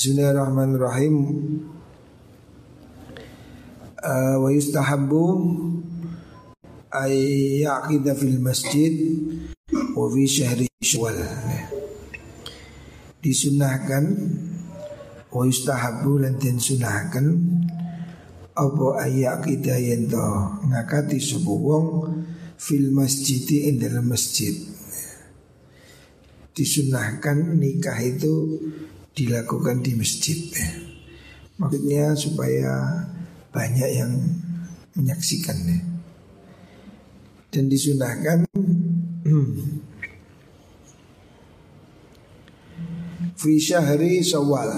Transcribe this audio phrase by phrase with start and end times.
[0.00, 1.16] Bismillahirrahmanirrahim.
[4.00, 5.24] Uh, wa yustahabbu
[6.88, 7.12] ay
[7.68, 8.96] yaqida fil masjid
[9.68, 11.20] wa fi syahri syawal.
[13.20, 14.04] Disunahkan
[15.28, 17.36] wa yustahabbu lan den sunahkan
[18.56, 20.24] apa ayak kita yen to
[20.64, 22.08] ngakati sebuah
[22.56, 24.56] fil masjid ing dalam masjid
[26.56, 28.60] disunahkan nikah itu
[29.14, 30.38] dilakukan di masjid.
[31.60, 33.04] Maksudnya supaya
[33.52, 34.16] banyak yang
[34.96, 35.84] menyaksikannya.
[37.50, 38.46] Dan disunahkan
[43.40, 44.70] fi syahri syawal.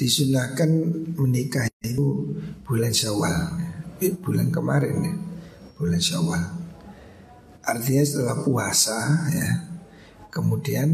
[0.00, 0.70] Disunahkan
[1.20, 2.32] menikah itu
[2.64, 3.60] bulan syawal
[4.00, 5.14] eh, bulan kemarin ya.
[5.76, 6.42] Bulan syawal.
[7.60, 9.50] Artinya setelah puasa ya.
[10.32, 10.88] Kemudian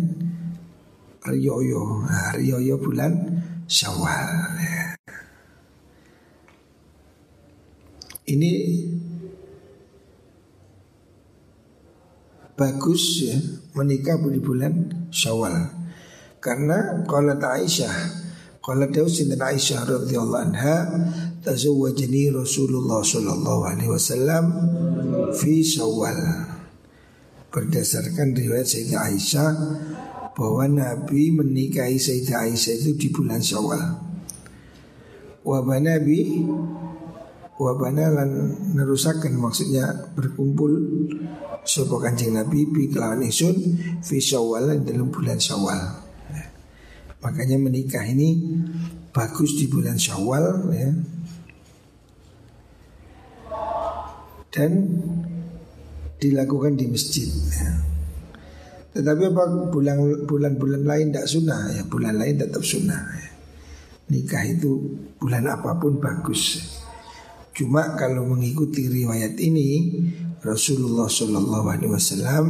[1.27, 3.13] Riyoyo nah, Riyoyo bulan
[3.67, 4.31] Syawal
[4.63, 4.87] ya.
[8.27, 8.53] Ini
[12.55, 13.37] bagus ya
[13.75, 14.75] menikah di bulan
[15.11, 15.67] Syawal
[16.39, 18.27] karena kalau Aisyah
[18.63, 20.77] kalau Daud Sinten Aisyah radhiyallahu anha
[21.43, 24.45] tazawwajani Rasulullah sallallahu alaihi wasallam
[25.37, 26.19] fi Syawal
[27.53, 29.51] berdasarkan riwayat Sayyidah Aisyah
[30.37, 33.81] bahwa Nabi menikahi Sayyidah Aisyah itu di bulan Syawal.
[35.47, 36.45] Wabah Nabi
[37.57, 40.77] Wabana lan nerusakan maksudnya berkumpul
[41.65, 43.57] Sopo kancing Nabi Bi kelawan isun
[44.05, 46.45] Fi syawal dalam bulan syawal ya.
[47.25, 48.37] Makanya menikah ini
[49.09, 50.91] Bagus di bulan syawal ya.
[54.53, 54.73] Dan
[56.17, 57.96] Dilakukan di masjid ya.
[58.97, 59.45] Tetapi apa
[60.25, 63.31] bulan-bulan lain tidak sunnah ya Bulan lain tetap sunnah ya.
[64.07, 66.65] Nikah itu bulan apa pun bagus
[67.57, 70.01] Cuma kalau mengikuti riwayat ini
[70.45, 72.47] Rasulullah Shallallahu Alaihi Wasallam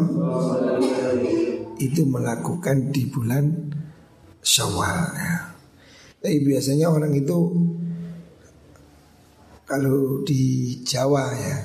[1.78, 3.70] itu melakukan di bulan
[4.42, 4.98] Syawal.
[5.14, 5.54] Ya.
[6.18, 7.38] Tapi biasanya orang itu
[9.66, 11.58] kalau di Jawa ya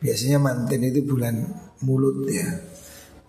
[0.00, 1.44] biasanya manten itu bulan
[1.84, 2.48] mulut ya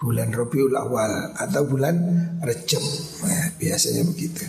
[0.02, 1.94] bulan Rabiul Awal atau bulan
[2.42, 2.82] Rejab
[3.22, 4.42] ya, biasanya begitu.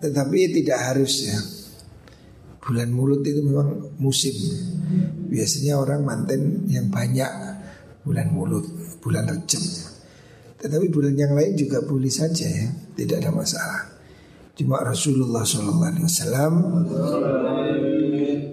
[0.00, 1.38] Tetapi tidak harus ya.
[2.62, 4.32] Bulan mulut itu memang musim.
[5.28, 7.28] Biasanya orang manten yang banyak
[8.08, 8.64] bulan mulut,
[9.04, 9.60] bulan Rejab.
[10.62, 13.92] Tetapi bulan yang lain juga boleh saja ya, tidak ada masalah.
[14.54, 16.54] Cuma Rasulullah SAW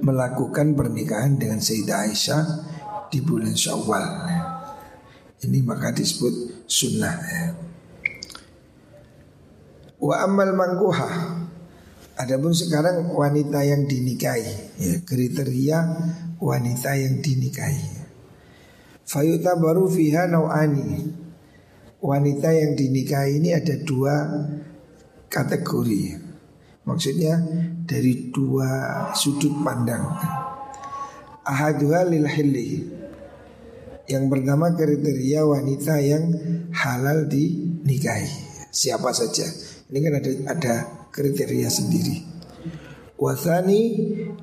[0.01, 2.43] melakukan pernikahan dengan Sayyidah Aisyah
[3.13, 4.38] di bulan Syawal.
[5.39, 7.45] Ini maka disebut sunnah ya.
[9.99, 11.39] Wa amal mangkuha.
[12.19, 15.79] Adapun sekarang wanita yang dinikahi ya, Kriteria
[16.43, 18.03] wanita yang dinikahi.
[19.07, 21.15] Fayuta baru fiha nau'ani.
[21.99, 24.27] Wanita yang dinikahi ini ada dua
[25.27, 26.29] kategori
[26.89, 27.37] Maksudnya
[27.85, 28.67] dari dua
[29.13, 30.09] sudut pandang.
[31.45, 32.69] Ahaduha lil hilli
[34.09, 36.33] yang pertama kriteria wanita yang
[36.73, 39.45] halal dinikahi siapa saja.
[39.89, 40.75] Ini kan ada ada
[41.09, 42.17] kriteria sendiri.
[43.19, 43.81] Wasani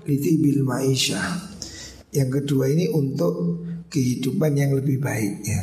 [0.05, 1.19] liti bil maisha.
[2.15, 5.63] Yang kedua ini untuk kehidupan yang lebih baik ya.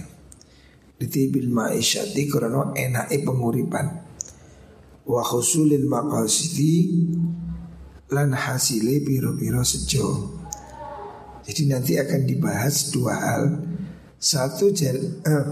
[1.00, 3.88] Liti bil maisha di krono enake penguripan.
[5.04, 6.76] Wa khusulil maqasidi
[8.12, 10.40] lan hasile biro-biro sejo.
[11.44, 13.44] Jadi nanti akan dibahas dua hal
[14.24, 15.48] satu uh,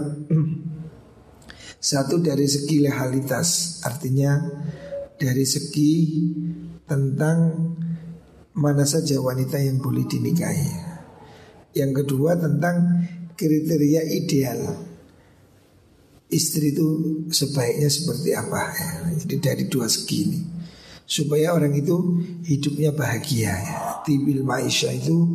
[1.92, 4.40] satu dari segi legalitas, artinya
[5.20, 5.92] dari segi
[6.88, 7.52] tentang
[8.56, 10.72] mana saja wanita yang boleh dinikahi.
[11.76, 13.04] Yang kedua tentang
[13.36, 14.60] kriteria ideal
[16.32, 16.88] istri itu
[17.28, 18.90] sebaiknya seperti apa ya.
[19.20, 20.40] Jadi dari dua segi ini
[21.04, 23.76] supaya orang itu hidupnya bahagia ya.
[24.04, 25.28] Tibil maisha itu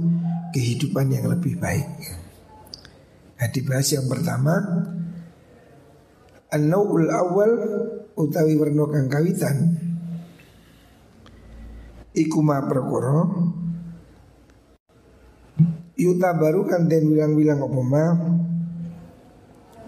[0.57, 1.85] kehidupan yang lebih baik.
[2.01, 2.26] Ya.
[3.37, 4.57] Nah dibahas yang pertama
[6.49, 7.51] An-naw'ul awal
[8.17, 9.57] utawi warna kang kawitan
[12.17, 12.41] Iku
[15.97, 18.05] Yuta baru kan den bilang-bilang apa ma?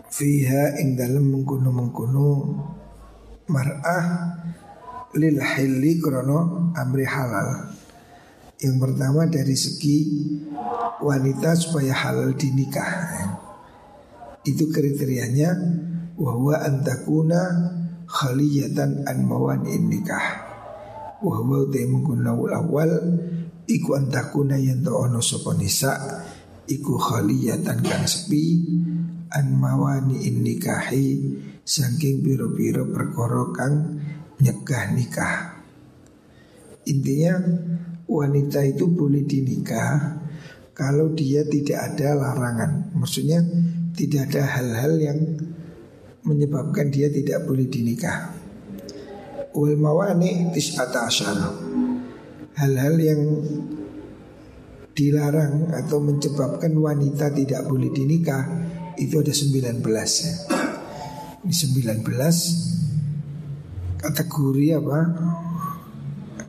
[0.10, 2.30] Fiha ing dalam mengkuno-mengkuno
[3.50, 4.06] Mar'ah
[5.18, 7.79] Lil hilli krono amri halal
[8.60, 10.00] Yang pertama dari segi
[11.00, 12.92] wanita supaya halal dinikah.
[14.44, 15.56] Itu kriterianya
[16.20, 17.40] bahwa antakuna
[18.04, 20.52] khaliyatan an mawani nikah.
[21.24, 22.92] Wa huwa menggunawul awal
[23.64, 25.96] iku antakuna yang ono sopo nisa
[26.68, 28.60] iku khaliyatan kang sepi
[29.32, 31.16] an mawani nikahi
[31.64, 33.76] saking biro-biro perkara kang
[34.42, 35.36] nyegah nikah.
[36.90, 37.38] Intinya
[38.10, 40.18] wanita itu boleh dinikah
[40.74, 43.46] kalau dia tidak ada larangan maksudnya
[43.94, 45.20] tidak ada hal-hal yang
[46.26, 48.34] menyebabkan dia tidak boleh dinikah
[49.54, 50.50] wal mawani
[52.58, 53.22] hal-hal yang
[54.98, 58.44] dilarang atau menyebabkan wanita tidak boleh dinikah
[59.00, 60.34] itu ada 19 ya.
[61.40, 62.04] Ini 19
[64.04, 65.00] kategori apa?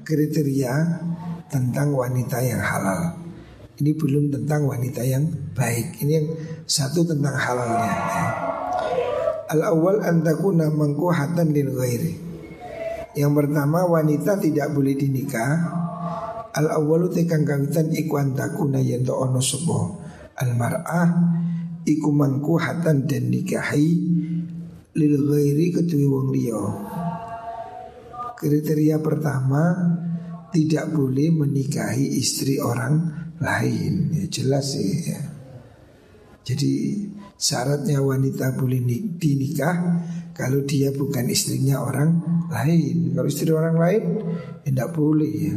[0.02, 0.74] kriteria
[1.50, 3.18] tentang wanita yang halal.
[3.80, 6.00] Ini belum tentang wanita yang baik.
[6.00, 6.26] Ini yang
[6.64, 7.92] satu tentang halalnya.
[7.92, 8.26] Ya.
[9.50, 12.14] Al awal antakuna mangkuhatan lil ghairi.
[13.18, 15.50] Yang pertama wanita tidak boleh dinikah
[16.50, 19.98] Al awalu tekan kawitan iku antakuna yento ono sopo
[20.38, 21.10] Al mar'ah
[21.82, 22.10] iku
[22.58, 23.90] hatan dan nikahi
[24.94, 26.62] Lil ghairi ketui wong liya
[28.38, 29.74] Kriteria pertama
[30.50, 33.06] tidak boleh menikahi istri orang
[33.40, 35.20] lain ya jelas sih ya.
[36.44, 37.06] Jadi
[37.38, 38.82] syaratnya wanita boleh
[39.16, 39.76] dinikah
[40.34, 42.16] kalau dia bukan istrinya orang
[42.48, 43.12] lain.
[43.14, 44.02] Kalau istri orang lain
[44.66, 45.56] tidak ya boleh ya.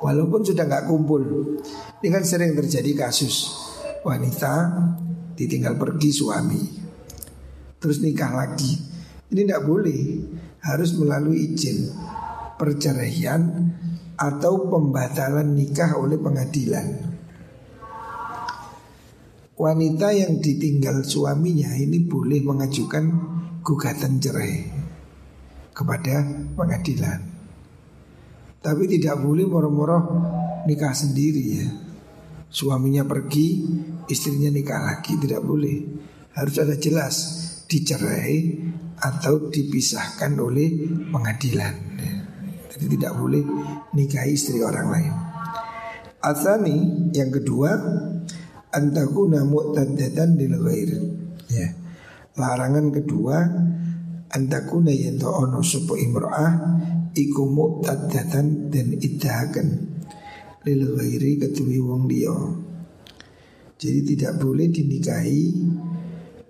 [0.00, 1.22] Walaupun sudah nggak kumpul.
[2.00, 3.52] Ini kan sering terjadi kasus
[4.00, 4.72] wanita
[5.36, 6.62] ditinggal pergi suami.
[7.76, 8.72] Terus nikah lagi.
[9.28, 10.02] Ini tidak boleh.
[10.60, 11.88] Harus melalui izin
[12.60, 13.69] perceraian
[14.20, 17.10] atau pembatalan nikah oleh pengadilan
[19.60, 23.04] wanita yang ditinggal suaminya ini boleh mengajukan
[23.60, 24.64] gugatan cerai
[25.76, 26.24] kepada
[26.56, 27.20] pengadilan.
[28.60, 30.00] Tapi tidak boleh moro-moro
[30.64, 31.68] nikah sendiri ya.
[32.48, 33.62] Suaminya pergi,
[34.08, 35.76] istrinya nikah lagi tidak boleh.
[36.32, 37.14] Harus ada jelas
[37.68, 38.64] dicerai
[38.96, 41.74] atau dipisahkan oleh pengadilan.
[42.80, 43.44] Jadi tidak boleh
[43.92, 45.12] nikahi istri orang lain.
[46.24, 46.76] Asani
[47.12, 47.76] yang kedua
[48.72, 50.90] antakuna mu'taddatan lil ghair.
[51.52, 51.68] Ya.
[52.40, 53.36] Larangan kedua
[54.32, 56.52] antakuna yanto ono supo imro'ah
[57.12, 59.68] iku mu'taddatan dan iddahakan
[60.64, 62.32] lil ghairi ketui wong dia.
[63.80, 65.44] Jadi tidak boleh dinikahi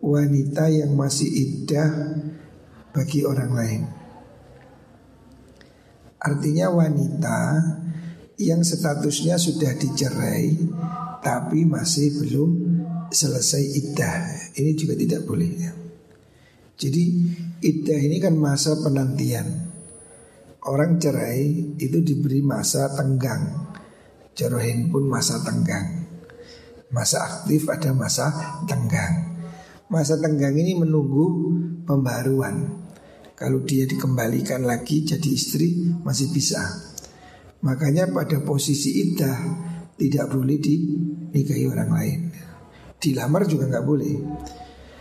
[0.03, 1.91] wanita yang masih iddah
[2.91, 3.83] bagi orang lain.
[6.21, 7.39] Artinya wanita
[8.41, 10.53] yang statusnya sudah dicerai
[11.21, 12.51] tapi masih belum
[13.13, 14.53] selesai iddah.
[14.57, 15.73] Ini juga tidak boleh ya.
[16.81, 17.05] Jadi
[17.61, 19.69] iddah ini kan masa penantian.
[20.65, 23.69] Orang cerai itu diberi masa tenggang.
[24.33, 26.09] Cerohin pun masa tenggang.
[26.93, 28.33] Masa aktif ada masa
[28.65, 29.41] tenggang.
[29.93, 31.53] Masa tenggang ini menunggu
[31.85, 32.89] pembaruan.
[33.41, 36.61] Kalau dia dikembalikan lagi jadi istri masih bisa.
[37.65, 39.37] Makanya pada posisi iddah
[39.97, 42.21] tidak boleh dinikahi orang lain.
[43.01, 44.13] Dilamar juga nggak boleh.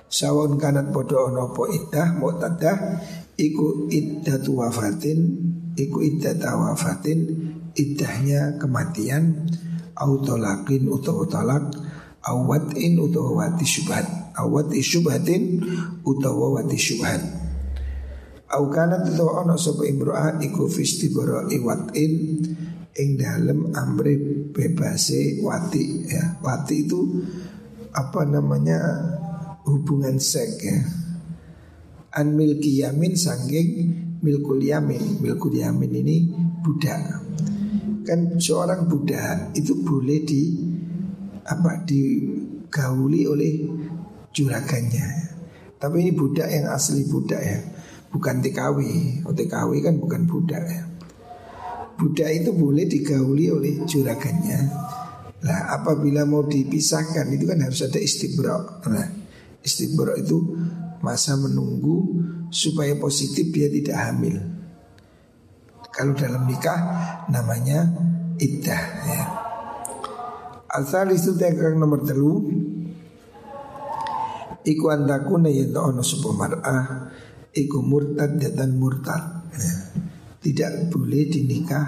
[0.07, 2.77] Sawon kanat podo ono po iddah mu'tadah
[3.35, 5.19] iku iddatu wafatin
[5.75, 7.19] iku iddata wafatin
[7.75, 9.51] iddahnya kematian
[9.99, 11.63] autolakin utawa talak
[12.23, 15.63] awatin utawa wati syubhat awati syubhatin
[16.03, 17.38] utawa wati syubhat
[18.49, 22.13] au kanat utawa ono sapa imro'ah iku fistibara iwatin
[22.97, 26.41] ing dalam amri bebase wati ya.
[26.41, 26.99] Wati itu
[27.93, 28.79] apa namanya
[29.69, 30.77] hubungan seks ya.
[32.09, 33.69] An milki yamin sanggeng
[34.25, 35.21] milkul yamin.
[35.21, 36.17] Milkul yamin ini
[36.65, 37.21] budak.
[38.03, 40.41] Kan seorang budak itu boleh di
[41.45, 43.53] apa digauli oleh
[44.33, 45.07] juragannya.
[45.79, 47.59] Tapi ini budak yang asli budak ya,
[48.09, 48.79] bukan TKW.
[49.25, 50.89] Oh, TKW kan bukan budak ya
[51.99, 54.59] budak itu boleh digauli oleh juragannya.
[55.43, 58.79] Nah, apabila mau dipisahkan itu kan harus ada istibro.
[58.87, 59.07] Nah,
[59.59, 60.55] istibro itu
[61.03, 64.39] masa menunggu supaya positif dia tidak hamil.
[65.91, 66.79] Kalau dalam nikah
[67.27, 67.83] namanya
[68.39, 69.23] iddah ya.
[70.69, 72.45] Asal itu tegang nomor telu
[74.59, 76.85] Iku antakuna yang ono sebuah mar'ah
[77.49, 79.73] Iku murtad dan murtad ya
[80.39, 81.85] tidak boleh dinikah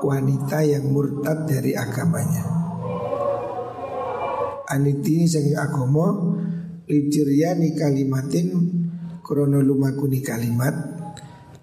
[0.00, 2.44] wanita yang murtad dari agamanya.
[4.66, 6.34] Aniti saking agama
[6.88, 8.48] lijiryani kalimatin
[9.20, 10.74] krono lumakuni kalimat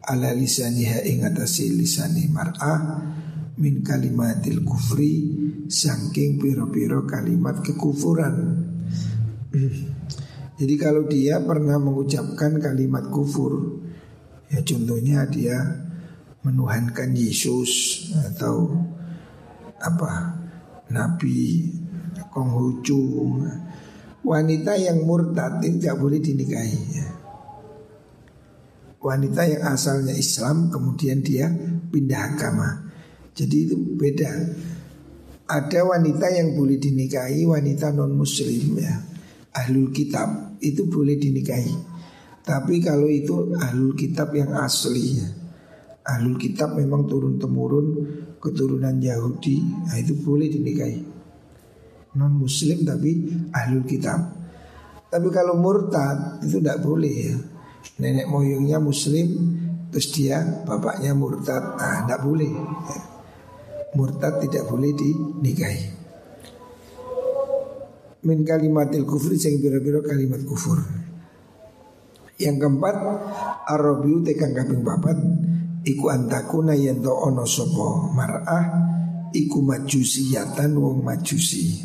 [0.06, 3.02] ala lisaniha ing atase lisani mar'ah
[3.60, 5.14] min kalimatil kufri
[5.68, 8.36] saking piro-piro kalimat kekufuran.
[10.64, 13.84] Jadi kalau dia pernah mengucapkan kalimat kufur,
[14.48, 15.60] ya contohnya dia
[16.40, 18.72] menuhankan Yesus atau
[19.84, 20.40] apa
[20.88, 21.68] Nabi
[22.32, 23.04] Konghucu
[24.24, 27.08] wanita yang murtad tidak boleh dinikahi ya.
[29.04, 31.52] Wanita yang asalnya Islam kemudian dia
[31.92, 32.88] pindah agama.
[33.36, 34.32] Jadi itu beda.
[35.44, 38.96] Ada wanita yang boleh dinikahi wanita non muslim ya.
[39.52, 41.76] Ahlul kitab itu boleh dinikahi.
[42.44, 45.28] Tapi kalau itu ahlul kitab yang asli ya.
[46.04, 47.88] Ahlul kitab memang turun temurun
[48.40, 51.00] keturunan Yahudi, nah itu boleh dinikahi.
[52.20, 54.20] Non muslim tapi ahlul kitab.
[55.08, 57.36] Tapi kalau murtad itu tidak boleh ya
[58.00, 59.28] nenek moyangnya muslim
[59.92, 62.52] terus dia bapaknya murtad nah tidak boleh
[63.94, 66.03] murtad tidak boleh dinikahi
[68.24, 70.80] min kalimatil kufri sing biro-biro kalimat kufur.
[72.40, 72.96] Yang keempat
[73.68, 75.16] arabiu tekan kaping papat
[75.86, 78.66] iku antakuna yen to ono sapa mar'ah
[79.36, 81.84] iku majusiyatan wong majusi.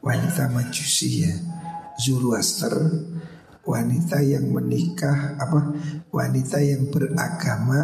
[0.00, 1.34] Wanita majusi ya
[1.96, 2.76] Zoroaster
[3.66, 5.74] wanita yang menikah apa
[6.14, 7.80] wanita yang beragama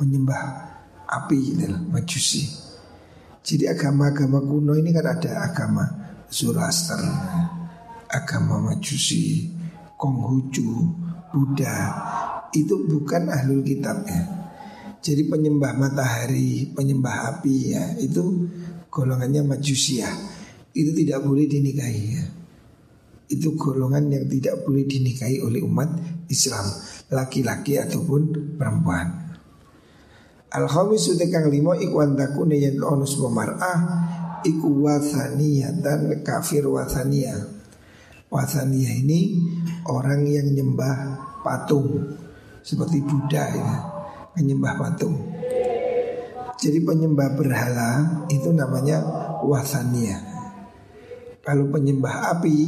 [0.00, 0.42] menyembah
[1.04, 2.48] api adalah majusi.
[3.40, 5.99] Jadi agama-agama kuno ini kan ada agama
[6.30, 7.02] Zoroaster,
[8.06, 9.50] agama majusi,
[9.98, 10.70] Konghucu,
[11.30, 11.78] Buddha
[12.54, 14.22] itu bukan ahlul kitab ya.
[15.00, 18.46] Jadi penyembah matahari, penyembah api ya itu
[18.88, 20.10] golongannya majusi ya.
[20.70, 22.24] Itu tidak boleh dinikahi ya
[23.30, 25.86] itu golongan yang tidak boleh dinikahi oleh umat
[26.26, 26.66] Islam
[27.14, 29.30] laki-laki ataupun perempuan.
[30.50, 33.78] Al khamis kang limo iku antakune yen ono mar'ah
[34.46, 34.86] iku
[35.80, 37.34] dan kafir wasania.
[38.30, 39.34] Wasania ini
[39.90, 42.14] orang yang nyembah patung
[42.62, 43.72] seperti Buddha ya,
[44.38, 45.18] menyembah patung.
[46.60, 47.90] Jadi penyembah berhala
[48.30, 49.02] itu namanya
[49.42, 50.20] wasania.
[51.40, 52.58] Kalau penyembah api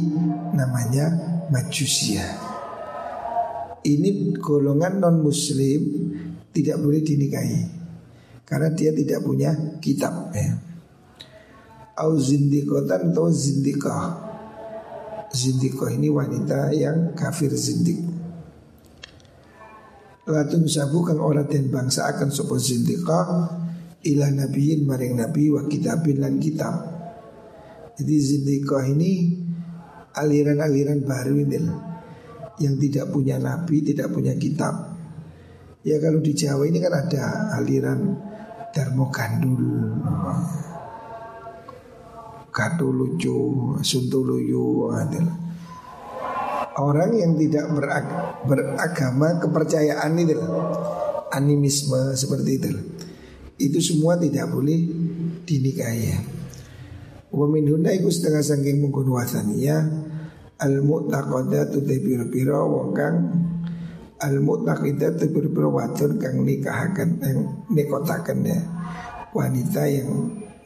[0.57, 1.05] namanya
[1.53, 2.25] majusia.
[3.83, 5.81] Ini golongan non muslim
[6.55, 7.61] tidak boleh dinikahi
[8.47, 9.51] karena dia tidak punya
[9.83, 10.72] kitab ya.
[11.93, 14.33] Au zindikotan atau zindikah.
[15.33, 18.01] Zindikoh ini wanita yang kafir zindik.
[20.23, 23.59] Latun sabu kang ora den bangsa akan sopo zindikah
[24.03, 26.75] Ila nabiyin maring nabi wa kitabin lan kitab.
[27.95, 29.39] Jadi zindikoh ini
[30.11, 31.55] aliran-aliran baru ini
[32.59, 34.91] yang tidak punya nabi, tidak punya kitab.
[35.87, 38.19] Ya kalau di Jawa ini kan ada aliran
[38.75, 39.63] Darmo Gandul,
[42.53, 45.33] Katu lucu, Suntuluyu adalah
[46.77, 48.05] orang yang tidak berag
[48.45, 50.37] beragama kepercayaan itu
[51.33, 52.71] animisme seperti itu
[53.61, 54.79] itu semua tidak boleh
[55.45, 56.17] dinikahi.
[57.33, 59.81] Wa min setengah sangking mungkun wasania
[60.61, 63.17] Al mu'taqadat utai pira-pira wong kang
[64.21, 67.39] Al mu'taqidat utai pira-pira wadon kang nikahakan Yang
[67.73, 68.61] nikotakan ya.
[69.33, 70.09] Wanita yang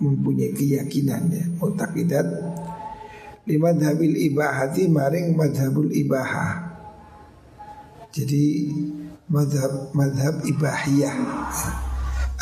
[0.02, 1.46] mempunyai keyakinan ya.
[1.62, 2.28] Mu'taqidat
[3.48, 6.68] Lima dhabil ibahati maring madhabul ibahah.
[8.12, 8.76] Jadi
[9.32, 11.16] madhab, madhab ibahiyah.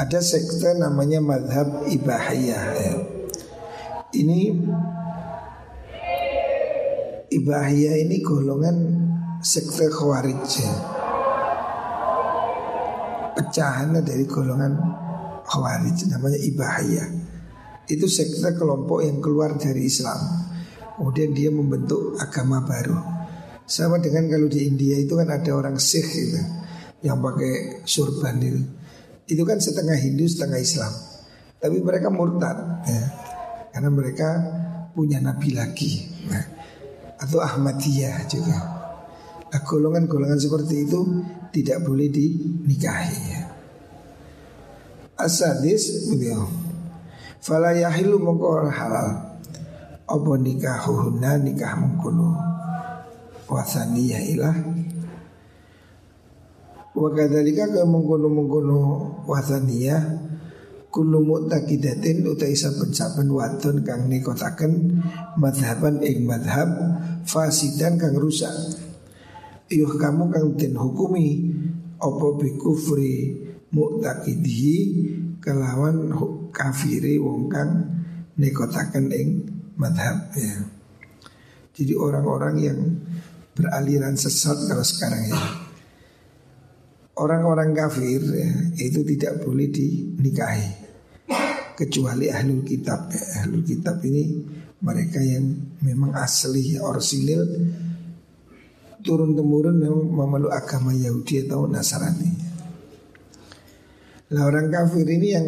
[0.02, 2.94] Ada sekte namanya madhab ibahiyah ya.
[4.18, 4.40] Ini
[7.26, 8.78] Ibahiyah ini golongan
[9.44, 10.74] sekte khawarij ya.
[13.38, 14.74] Pecahan dari golongan
[15.44, 17.25] khawarij namanya Ibahiyah
[17.86, 20.18] Itu sekte kelompok yang keluar dari Islam.
[20.98, 22.98] Kemudian dia membentuk agama baru.
[23.66, 26.38] Sama dengan kalau di India itu kan ada orang Sikh gitu
[27.02, 27.54] Yang pakai
[27.86, 28.62] surban itu.
[29.26, 30.94] Itu kan setengah Hindu setengah Islam.
[31.62, 33.04] Tapi mereka murtad ya.
[33.74, 34.30] Karena mereka
[34.96, 36.46] punya nabi lagi nah,
[37.20, 38.58] atau Ahmadiyah juga.
[39.52, 41.00] Nah, golongan-golongan seperti itu
[41.52, 43.44] tidak boleh dinikahi ya.
[45.20, 46.65] Asadis beliau
[47.46, 49.38] Fala yahilu mongko halal.
[50.10, 52.34] Apa nikahuhuna nikah mengkono.
[53.46, 54.58] Wasaniyah ilah.
[56.98, 58.82] Wa kadzalika ka mengkono-mengkono
[59.30, 60.26] wasaniyah.
[60.90, 65.04] Kullu mu'taqidatin utai saben-saben wadon kang nikotaken
[65.38, 66.72] madhaban ing madhab
[67.30, 68.50] fasidan kang rusak.
[69.70, 71.52] Yuh kamu kang den hukumi
[72.02, 73.34] Opo bikufri
[73.70, 74.78] mu'taqidihi
[75.42, 76.10] Kelawan
[76.56, 77.72] kafiri wong kang
[78.36, 79.48] Nekotakan ing
[79.80, 80.60] madhab ya.
[81.76, 82.80] Jadi orang-orang yang
[83.56, 85.40] beraliran sesat kalau sekarang ya
[87.16, 90.68] Orang-orang kafir ya, itu tidak boleh dinikahi
[91.76, 93.44] Kecuali ahlul kitab ya.
[93.44, 94.24] Ahlul kitab ini
[94.84, 97.44] mereka yang memang asli orsinil
[99.06, 102.32] turun temurun memang memeluk agama Yahudi atau Nasrani.
[104.34, 105.48] Lah orang kafir ini yang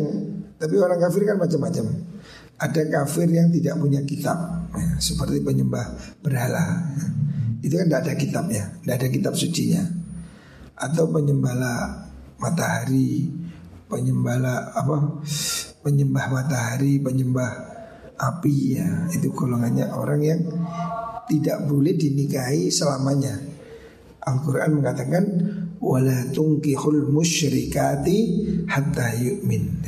[0.57, 1.85] tapi orang kafir kan macam-macam.
[2.57, 4.37] Ada kafir yang tidak punya kitab,
[4.73, 5.93] ya, seperti penyembah
[6.25, 6.89] berhala.
[6.97, 7.05] Ya.
[7.61, 9.83] Itu kan tidak ada kitabnya, tidak ada kitab sucinya.
[10.73, 12.05] Atau penyembala
[12.41, 13.29] matahari,
[13.85, 15.21] penyembala apa?
[15.85, 17.49] Penyembah matahari, penyembah
[18.17, 18.89] api ya.
[19.13, 20.41] Itu golongannya orang yang
[21.29, 23.37] tidak boleh dinikahi selamanya.
[24.25, 25.23] Al-Quran mengatakan
[25.77, 28.17] wala tungkihul musyrikati
[28.65, 29.85] hatta yu'min.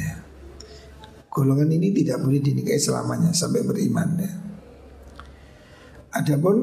[1.30, 4.10] Golongan ini tidak boleh dinikahi selamanya sampai beriman.
[4.18, 4.32] Ya.
[6.10, 6.58] Adapun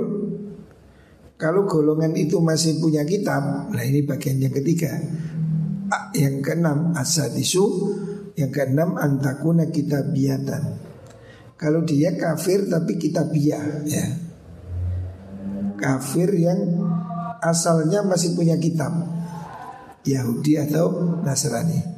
[1.37, 4.91] kalau golongan itu masih punya kitab, nah ini bagian yang ketiga.
[6.17, 7.65] Yang keenam asadisu,
[8.35, 10.63] yang keenam antakuna biatan.
[11.57, 14.07] Kalau dia kafir tapi kitabiah ya.
[15.77, 16.61] Kafir yang
[17.41, 18.93] asalnya masih punya kitab
[20.05, 21.96] Yahudi atau Nasrani.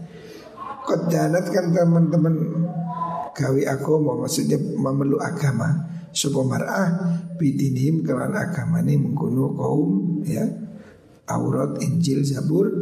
[0.88, 2.64] Kodanat kan teman-teman
[3.36, 5.84] gawi agama maksudnya memeluk agama.
[6.08, 6.88] Supaya mar'ah
[7.36, 10.48] bidinim kelan agama ini mengkuno kaum ya.
[11.28, 12.72] Taurat, Injil, Zabur.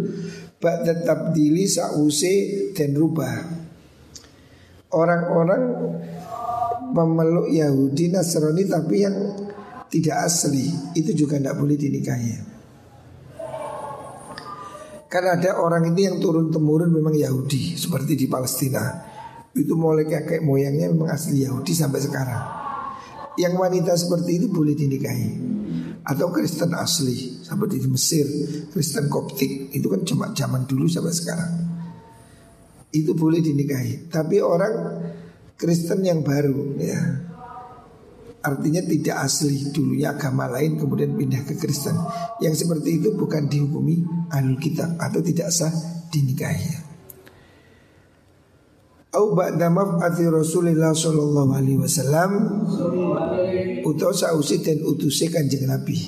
[0.63, 3.43] Ba'da tabdili sa'use dan rubah.
[4.95, 5.63] Orang-orang
[6.95, 9.17] memeluk Yahudi Nasrani tapi yang
[9.91, 10.71] tidak asli.
[10.95, 12.56] Itu juga tidak boleh dinikahi.
[15.07, 18.83] Karena ada orang ini yang turun temurun memang Yahudi seperti di Palestina.
[19.55, 22.43] Itu mulai kakek moyangnya memang asli Yahudi sampai sekarang.
[23.39, 25.31] Yang wanita seperti itu boleh dinikahi.
[26.07, 28.27] Atau Kristen asli seperti di Mesir,
[28.71, 31.53] Kristen Koptik itu kan cuma zaman dulu sampai sekarang.
[32.91, 34.11] Itu boleh dinikahi.
[34.11, 34.75] Tapi orang
[35.57, 37.01] Kristen yang baru ya
[38.47, 41.99] Artinya tidak asli dulunya agama lain kemudian pindah ke Kristen.
[42.39, 45.75] Yang seperti itu bukan dihukumi alul kitab atau tidak sah
[46.15, 46.87] dinikahi.
[49.19, 52.31] Au ba'da maf'ati Rasulullah sallallahu alaihi wasallam
[53.83, 55.99] utawa sausi dan utusi kanjeng Nabi.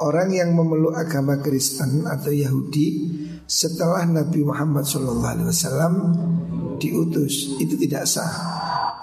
[0.00, 5.94] Orang yang memeluk agama Kristen atau Yahudi setelah Nabi Muhammad sallallahu alaihi wasallam
[6.80, 8.32] diutus itu tidak sah.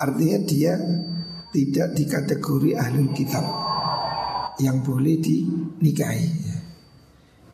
[0.02, 0.74] Artinya dia
[1.52, 3.46] tidak dikategori ahli kitab
[4.60, 6.30] yang boleh dinikahi.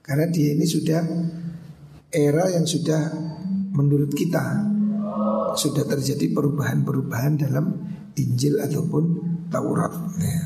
[0.03, 1.01] Karena dia ini sudah
[2.11, 3.01] era yang sudah
[3.73, 4.73] menurut kita
[5.53, 7.65] sudah terjadi perubahan-perubahan dalam
[8.17, 9.03] Injil ataupun
[9.49, 9.93] Taurat.
[10.21, 10.41] Ya.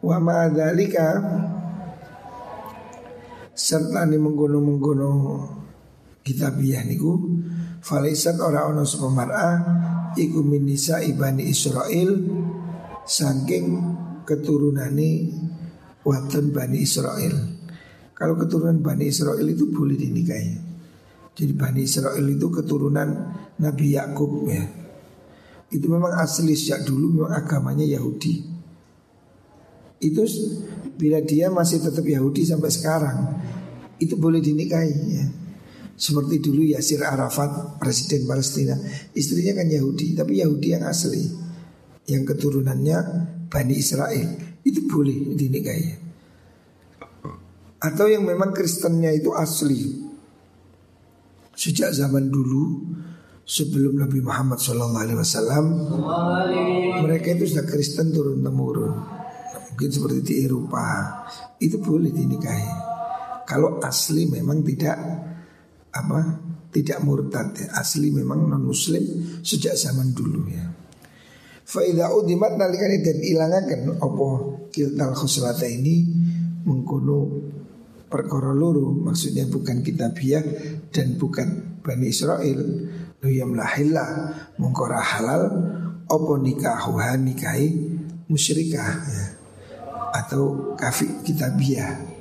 [0.00, 1.06] Wa ma'adhalika
[3.56, 5.12] serta ini menggono-menggono
[6.20, 7.16] kitabiah niku
[7.80, 9.08] falaisat ora ono sapa
[10.16, 12.10] iku minisa ibani Israel
[13.06, 13.66] saking
[14.26, 15.30] keturunane
[16.02, 17.34] watan Bani Israel.
[18.16, 20.54] Kalau keturunan Bani Israel itu boleh dinikahi.
[21.36, 23.08] Jadi Bani Israel itu keturunan
[23.60, 24.64] Nabi Yakub ya.
[25.68, 28.56] Itu memang asli sejak dulu memang agamanya Yahudi.
[30.00, 30.22] Itu
[30.96, 33.18] bila dia masih tetap Yahudi sampai sekarang,
[34.00, 35.26] itu boleh dinikahi ya.
[35.96, 38.76] Seperti dulu Yasir Arafat Presiden Palestina.
[39.16, 41.24] Istrinya kan Yahudi Tapi Yahudi yang asli.
[42.04, 42.98] Yang keturunannya
[43.48, 44.60] Bani Israel.
[44.60, 45.88] Itu boleh dinikahi
[47.80, 50.04] Atau yang memang Kristennya itu asli.
[51.56, 52.84] Sejak zaman dulu
[53.46, 54.90] Sebelum Nabi Muhammad SAW
[57.06, 58.90] Mereka itu sudah Kristen turun temurun.
[59.70, 61.14] Mungkin seperti di Eropa.
[61.62, 62.70] Itu boleh dinikahi.
[63.46, 64.98] Kalau asli memang tidak
[65.96, 66.20] apa
[66.76, 67.72] tidak murtad ya.
[67.80, 69.02] asli memang non muslim
[69.40, 70.64] sejak zaman dulu ya.
[71.66, 74.28] Faida udimat nalikani dan ilangakan opo
[74.70, 76.06] kiltal khoslata ini
[76.62, 77.42] mengkuno
[78.06, 80.46] perkara luru maksudnya bukan kitabiah
[80.94, 82.62] dan bukan Bani Israel
[83.18, 84.30] luyam lahillah
[84.62, 85.42] mengkora halal
[86.06, 87.98] opo nikahuha nikahi
[88.30, 89.26] musyrikah ya.
[90.22, 92.15] atau kafir kitabiah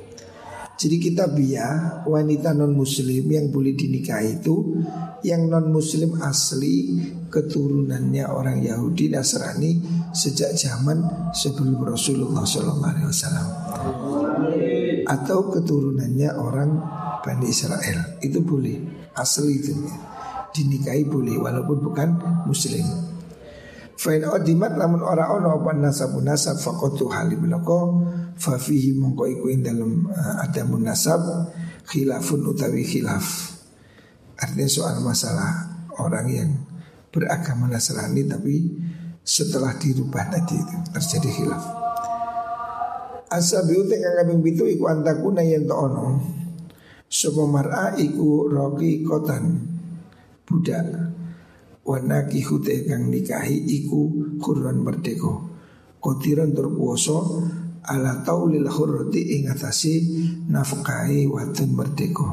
[0.76, 4.84] jadi kita biar wanita non muslim yang boleh dinikahi itu
[5.24, 7.00] yang non muslim asli
[7.32, 9.80] keturunannya orang Yahudi Nasrani
[10.12, 13.50] sejak zaman sebelum Rasulullah SAW.
[15.06, 16.72] atau keturunannya orang
[17.24, 19.74] Bani Israel itu boleh asli itu
[20.56, 22.10] dinikahi boleh walaupun bukan
[22.48, 23.15] muslim.
[23.96, 28.04] Fain odimat namun ora ono apa nasabu nasab fakotu halim loko
[28.36, 31.24] fafihi mongko iku ing dalam uh, ada munasab
[31.88, 33.56] khilafun utawi khilaf.
[34.36, 36.52] Artinya soal masalah orang yang
[37.08, 38.68] beragama Nasrani tapi
[39.24, 41.64] setelah dirubah tadi itu terjadi khilaf.
[43.32, 46.20] Asabiu tengah kambing pitu iku antakuna yen ono.
[47.08, 49.72] Sopo mar'a iku roki kotan
[50.44, 51.05] budak
[51.86, 54.10] wana kihute kang nikahi iku
[54.42, 55.54] kurban merdeka.
[56.02, 57.46] Kotiran terpuoso
[57.86, 59.94] ala taulil hurrati ing atasi
[60.50, 62.28] nafkahi watun merdeka.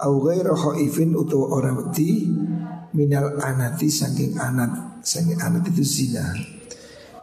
[0.00, 2.24] Au ghairu khaifin utawa ora wedi
[2.96, 6.24] minal anati saking anat saking anat itu zina.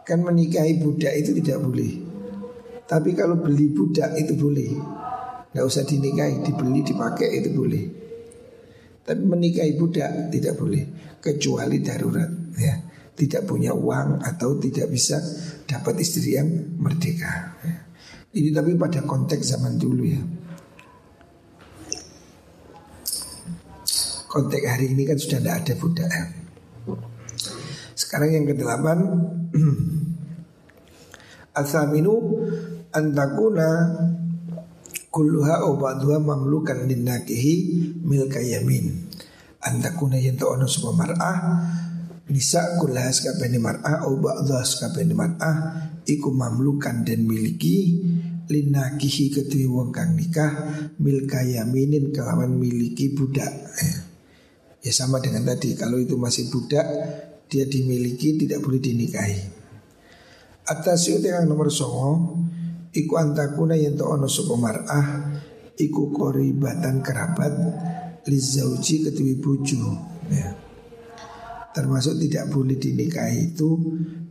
[0.04, 1.92] Kan menikahi budak itu tidak boleh.
[2.88, 4.72] Tapi kalau beli budak itu boleh.
[5.52, 7.97] Nggak usah dinikahi dibeli dipakai itu boleh
[9.08, 10.84] tapi menikahi budak tidak boleh
[11.16, 12.28] kecuali darurat
[12.60, 12.76] ya.
[13.18, 15.18] Tidak punya uang atau tidak bisa
[15.64, 16.46] dapat istri yang
[16.78, 17.56] merdeka.
[17.64, 17.76] Ya.
[18.36, 20.20] Ini tapi pada konteks zaman dulu ya.
[24.28, 26.10] Konteks hari ini kan sudah tidak ada budak.
[26.12, 26.24] Ya.
[27.96, 28.98] Sekarang yang kedelapan
[31.58, 32.14] Athaminu
[32.94, 33.68] antakuna
[35.08, 37.54] kulluha obaduha mamlukan linnakihi
[38.04, 39.08] milka yamin.
[39.58, 41.38] Antakuna yanto ono semua mar'ah
[42.30, 45.56] nisa kullaha sekabeni mar'ah au ba'dha sekabeni mar'ah
[46.04, 48.04] iku mamlukan dan miliki
[48.48, 50.52] linakihi ketui wong kang nikah
[50.96, 53.50] milka yaminin kelawan miliki budak.
[53.50, 53.92] Ya.
[54.88, 56.86] ya sama dengan tadi kalau itu masih budak
[57.48, 59.56] dia dimiliki tidak boleh dinikahi.
[60.68, 62.44] Atas itu yang nomor songo
[62.88, 65.36] Iku antakuna yang to ono sopo mar'ah
[65.76, 67.52] Iku koribatan kerabat
[68.28, 69.82] Lizauji ketui buju
[70.32, 70.48] ya.
[71.72, 73.70] Termasuk tidak boleh dinikahi itu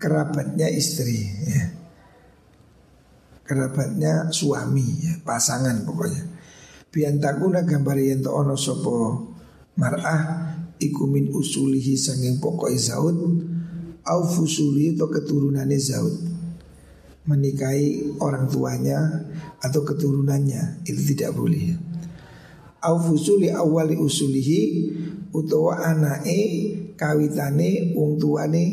[0.01, 1.65] Kerabatnya istri ya.
[3.45, 6.23] Kerabatnya suami ya, Pasangan pokoknya
[6.89, 8.95] Biantakuna gambar yang to ono sopo
[9.77, 10.21] mar'ah
[10.81, 13.17] Iku min usulihi sanging pokok zaud
[14.07, 16.36] Au fusuli atau keturunannya zaud
[17.27, 19.27] menikahi orang tuanya
[19.59, 21.75] atau keturunannya itu tidak boleh.
[22.79, 24.61] Aufusuli awali usulihi
[25.35, 26.39] utawa anake
[26.95, 28.63] kawitane wong tuane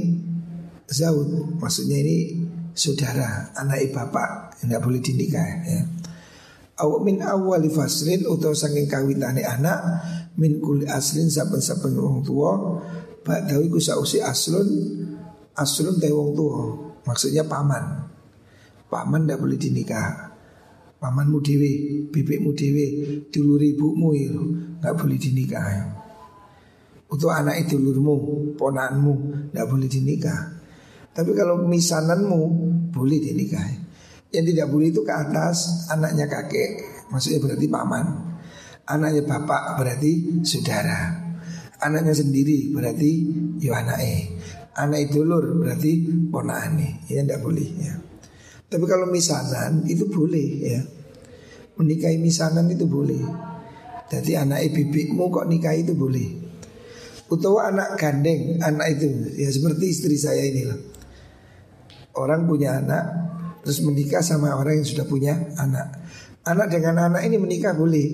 [0.87, 2.47] zaud maksudnya ini
[2.79, 5.83] saudara anak bapak tidak boleh dinikah ya.
[7.03, 9.83] Min awali fasrin utawa saking kawitane anak
[10.39, 12.79] min kuli aslin saben-saben wong tua
[13.23, 14.69] ba'dawi ku sausi aslun
[15.59, 16.61] aslun te wong tua
[17.07, 18.04] maksudnya paman
[18.89, 20.35] paman tidak boleh dinikah.
[21.01, 21.71] Pamanmu dewe
[22.09, 22.87] bibikmu dewe
[23.29, 24.33] dulur ibumu ya.
[24.81, 25.69] Nggak boleh dinikah.
[27.13, 29.15] Untuk anak dulurmu ponanmu
[29.53, 30.57] nggak boleh dinikah.
[31.13, 32.41] Tapi kalau misananmu
[32.89, 33.85] boleh dinikah.
[34.33, 36.71] Yang tidak boleh itu ke atas anaknya kakek
[37.13, 38.07] maksudnya berarti paman.
[38.89, 41.21] Anaknya bapak berarti saudara.
[41.85, 43.11] Anaknya sendiri berarti
[43.61, 44.41] yo anaknya
[44.75, 45.93] anak itu dulur berarti
[46.31, 47.95] ponane ya tidak boleh ya
[48.69, 50.81] tapi kalau misanan itu boleh ya.
[51.75, 53.23] Menikahi misanan itu boleh.
[54.07, 56.43] Jadi anak bibikmu kok nikah itu boleh.
[57.27, 59.11] Utawa anak gandeng Anak itu.
[59.35, 60.77] Ya seperti istri saya ini lah
[62.15, 63.05] Orang punya anak
[63.65, 66.05] Terus menikah sama orang yang sudah punya anak.
[66.45, 68.07] Anak dengan anak ini menikah boleh.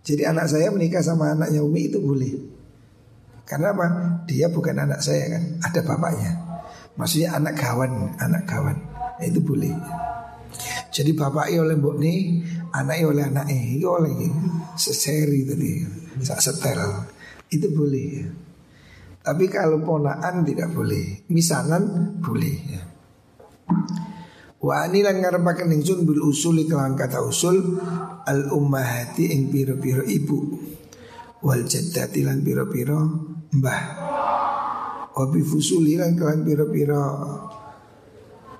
[0.00, 2.34] Jadi anak saya menikah sama anaknya Umi itu boleh.
[3.44, 3.86] Karena apa?
[4.24, 6.32] Dia bukan anak saya kan Ada bapaknya.
[6.96, 8.89] Maksudnya anak kawan Anak kawan
[9.20, 9.76] Nah, itu boleh.
[10.90, 12.18] Jadi bapaknya oleh mbok nih,
[12.72, 14.16] anaknya oleh anaknya, itu oleh
[14.74, 15.72] seseri tadi,
[16.24, 17.06] sak setel,
[17.52, 18.08] itu boleh.
[18.16, 18.26] Ya.
[19.20, 22.56] Tapi kalau ponaan tidak boleh, misanan boleh.
[22.64, 22.82] Ya.
[24.60, 27.80] Wa anilan ngarepaken ingsun bil usuli kelawan kata usul
[28.24, 30.38] al ummahati ing piro-piro ibu
[31.40, 32.98] wal jaddati lan piro-piro
[33.56, 33.82] mbah.
[35.12, 37.04] Wa bi fusuli lan kelawan piro-piro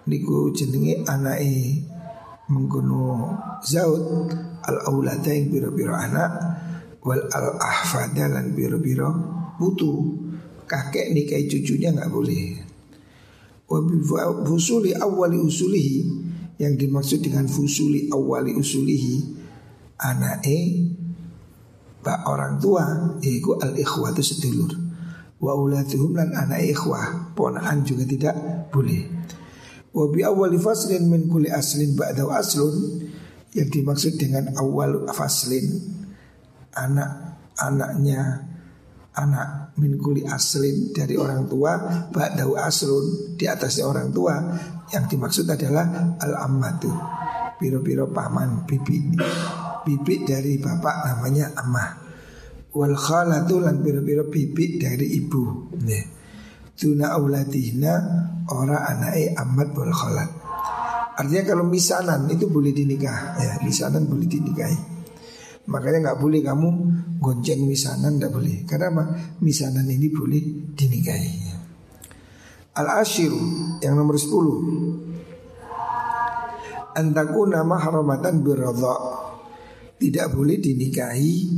[0.09, 1.85] niku jenenge anake
[2.51, 4.33] mengkono zaud
[4.65, 6.31] al aulada yang biro-biro anak
[7.05, 9.11] wal al ahfada lan biro-biro
[9.57, 10.17] putu.
[10.71, 12.47] Kakek nikahi cucunya nggak boleh.
[14.47, 15.99] Fusuli awali usulihi
[16.59, 19.35] yang dimaksud dengan fusuli awali usulihi
[19.99, 20.59] anake
[22.03, 24.71] pak orang tua yaitu al ikhwatu sedulur.
[25.43, 28.35] Wa uladuhum lan anak ikhwah ponaan juga tidak
[28.71, 29.20] boleh
[29.91, 30.23] Wa bi
[30.59, 33.03] faslin min kulli aslin ba'da aslun
[33.51, 35.67] Yang dimaksud dengan awal faslin.
[36.75, 38.47] Anak-anaknya
[39.11, 44.39] Anak min kuli aslin dari orang tua Ba'dahu aslun Di atasnya orang tua.
[44.95, 46.91] Yang dimaksud adalah al-ammatu
[47.59, 49.19] Biro-biro paman bibi.
[49.83, 52.11] Bibi dari bapak namanya ammah
[52.71, 55.75] Wal khalatu lan biro-biro bibi dari ibu.
[55.83, 56.07] Nih.
[56.79, 57.95] Tuna auladihna
[58.51, 60.31] Ora anai amat wal khalat
[61.21, 63.37] Artinya kalau misanan itu boleh dinikah.
[63.37, 64.79] Ya Misanan boleh dinikahi.
[65.69, 66.69] Makanya nggak boleh kamu
[67.21, 68.65] gonceng misanan nggak boleh.
[68.65, 69.05] Karena apa?
[69.45, 71.53] Misanan ini boleh dinikahi.
[72.81, 73.35] Al-Ashir
[73.85, 74.31] yang nomor 10
[76.95, 79.01] Antaku nama haramatan berrodok
[79.99, 81.51] Tidak boleh dinikahi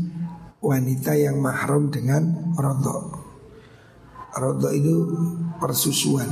[0.64, 3.22] wanita yang mahram dengan rodok
[4.32, 4.96] Rodo itu
[5.60, 6.24] persusuan.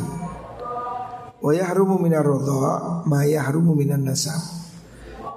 [1.40, 2.60] Wa yahrumu minar rodo
[3.08, 4.40] ma yahrumu minan nasab.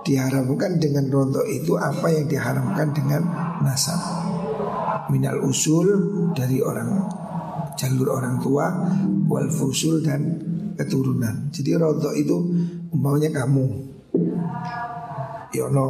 [0.03, 3.23] Diharamkan dengan rodo itu apa yang diharamkan dengan
[3.63, 3.99] nasab.
[5.07, 5.87] Minal usul
[6.35, 7.07] dari orang
[7.79, 8.67] jalur orang tua
[9.31, 10.43] wal fusul dan
[10.75, 11.47] keturunan.
[11.55, 12.35] Jadi rodo itu
[12.91, 13.93] umpamanya kamu
[15.53, 15.87] Yono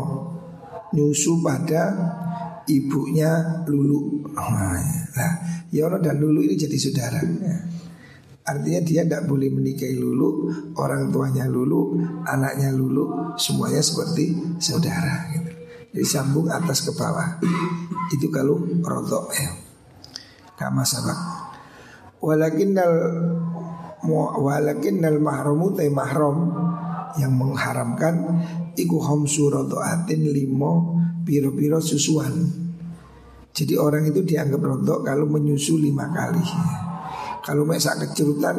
[0.91, 1.83] nyusu pada
[2.67, 4.27] ibunya Lulu.
[4.35, 5.33] Nah,
[5.71, 7.23] Yono dan Lulu ini jadi saudara.
[7.23, 7.57] Ya.
[8.43, 11.95] Artinya dia tidak boleh menikahi Lulu, orang tuanya Lulu,
[12.27, 15.31] anaknya Lulu, semuanya seperti saudara.
[15.31, 15.51] Gitu.
[15.95, 17.39] Jadi sambung atas ke bawah.
[18.11, 19.51] Itu kalau rodok ya.
[20.59, 21.19] Kama sabak.
[22.19, 22.93] Walakin dal
[24.39, 26.51] walakin dal mahromu te mahrom
[27.19, 28.43] yang mengharamkan
[28.75, 32.63] iku homsu rodoatin limo piro-piro susuan
[33.53, 36.41] jadi orang itu dianggap rontok kalau menyusu lima kali.
[37.43, 38.55] Kalau mesak kecerutan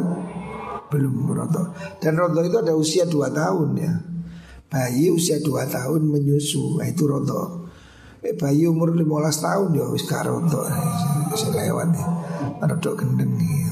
[0.93, 1.99] belum rontok.
[1.99, 3.93] Dan rontok itu ada usia dua tahun ya.
[4.69, 7.65] Bayi usia dua tahun menyusu, nah itu rontok.
[8.25, 9.05] Eh, bayi umur 15
[9.45, 10.65] tahun ya wis gak rontok.
[11.37, 12.07] Saya lewat ya.
[12.65, 13.69] Rontok gendeng ya.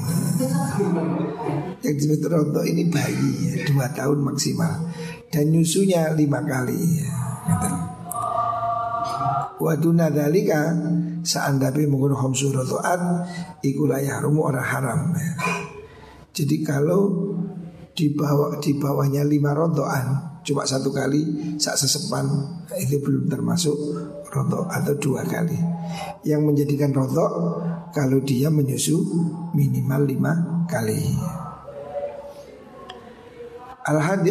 [1.80, 4.92] Yang disebut rontok ini bayi ya, dua tahun maksimal.
[5.32, 7.08] Dan nyusunya lima kali ya.
[9.62, 10.74] Waduna dalika
[11.22, 13.00] Seandapi menggunakan khomsu roto'at
[13.62, 15.32] Iku rumu orang haram ya.
[16.32, 17.32] Jadi kalau
[17.92, 22.26] di bawah di bawahnya lima roto'an cuma satu kali saat sesepan
[22.74, 23.76] itu belum termasuk
[24.32, 25.54] roto atau dua kali.
[26.26, 27.26] Yang menjadikan roto
[27.92, 28.96] kalau dia menyusu
[29.52, 30.32] minimal lima
[30.66, 30.98] kali.
[33.82, 34.30] Al-Hadi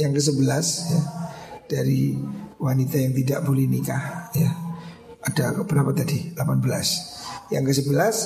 [0.00, 0.64] yang ke-11
[0.96, 1.00] ya,
[1.68, 2.16] dari
[2.56, 4.71] wanita yang tidak boleh nikah ya.
[5.22, 6.34] Ada berapa tadi?
[6.34, 7.54] 18.
[7.54, 8.16] Yang ke-11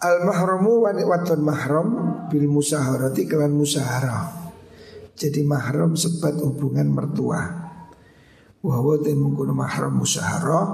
[0.00, 1.88] Al mahramu watun mahram
[2.32, 4.32] bil musaharati kelan musaharah.
[5.12, 7.44] Jadi mahram sebat hubungan mertua.
[8.64, 10.64] Wahwa dan mengkono mahram musaharah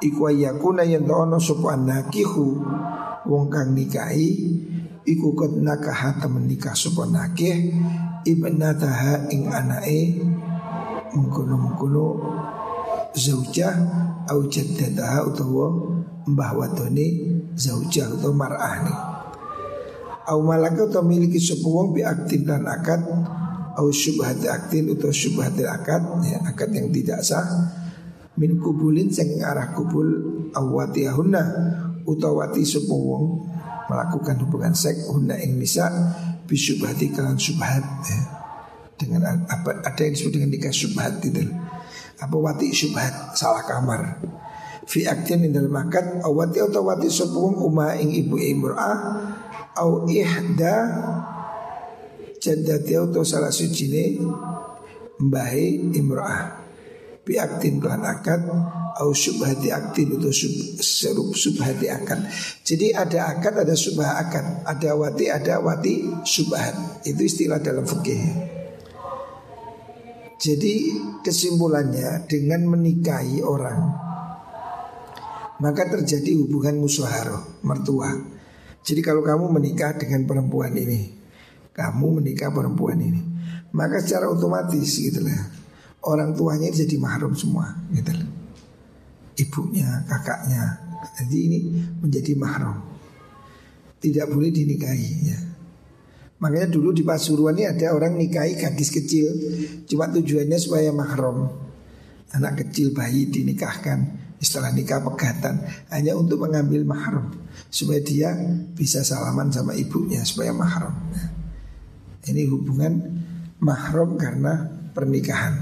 [0.00, 2.64] iku yakuna yen ono sapa nakihu
[3.28, 4.28] wong kang nikahi
[5.04, 7.72] iku kot nakah temen nikah sapa nakih
[8.24, 10.20] ibnataha ing anake
[11.12, 12.06] mengkono-mengkono
[13.16, 13.74] zaujah
[14.28, 15.66] au jaddataha utawa
[16.28, 17.06] mbah wadone
[17.56, 18.94] zaujah utawa mar'ah ni.
[20.26, 23.00] Au malaka utawa miliki sapa wong bi aktin dan akad
[23.80, 27.46] au syubhat aktin utawa syubhat akad ya akad yang tidak sah
[28.36, 30.04] min kubulin saking arah kubul
[30.52, 31.42] awatiyahunna
[32.04, 33.48] utawa wati sapa wong
[33.86, 35.88] melakukan hubungan seks hunna ing nisa
[36.44, 38.20] bisyubhati kalan syubhat ya.
[38.98, 41.48] dengan apa ada yang disebut dengan nikah syubhat itu
[42.16, 44.20] apa wati syubhat salah kamar
[44.88, 48.98] fi aktin ing dalam akad awati atau wati sopung umma ing ibu imra'ah
[49.76, 50.76] au ihda
[52.40, 54.04] jaddati atau salah suci ne
[55.20, 56.64] mbahe imra'ah
[57.26, 58.46] bi aktin kelan akad
[58.96, 62.24] au syubhati aktin atau sub, serup subhati akad.
[62.64, 67.04] Jadi ada akad, ada subah akad, ada wati, ada wati subhat.
[67.04, 68.55] Itu istilah dalam fikih.
[70.36, 70.74] Jadi
[71.24, 74.06] kesimpulannya dengan menikahi orang
[75.56, 78.12] maka terjadi hubungan musyawarah mertua.
[78.84, 81.16] Jadi kalau kamu menikah dengan perempuan ini,
[81.72, 83.20] kamu menikah perempuan ini,
[83.72, 85.64] maka secara otomatis gitu lah
[86.06, 88.28] orang tuanya jadi mahram semua gitu lah.
[89.36, 90.62] Ibunya, kakaknya,
[91.20, 91.58] jadi ini
[92.00, 92.80] menjadi mahram.
[94.00, 95.38] Tidak boleh dinikahi ya.
[96.36, 99.32] Makanya dulu di Pasuruan ini ada orang nikahi gadis kecil.
[99.88, 101.48] Cuma tujuannya supaya mahram
[102.36, 104.28] Anak kecil bayi dinikahkan.
[104.36, 105.64] Setelah nikah pegatan.
[105.88, 107.32] Hanya untuk mengambil mahram
[107.72, 108.36] Supaya dia
[108.76, 110.20] bisa salaman sama ibunya.
[110.28, 110.92] Supaya mahram
[112.28, 113.00] Ini hubungan
[113.64, 115.56] mahram karena pernikahan.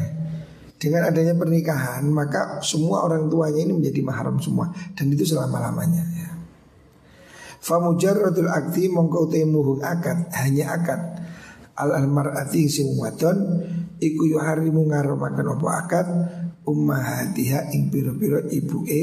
[0.74, 4.74] Dengan adanya pernikahan maka semua orang tuanya ini menjadi mahram semua.
[4.98, 6.33] Dan itu selama-lamanya ya.
[7.64, 11.00] Famujarradul akti mongko temuhu akad hanya akad
[11.80, 13.40] al almarati sing wadon
[13.96, 16.06] iku yuharimu ngaromaken apa akad
[16.68, 19.00] ummahatiha ing piro-piro ibuke